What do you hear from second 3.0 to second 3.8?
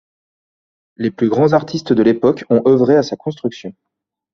sa construction.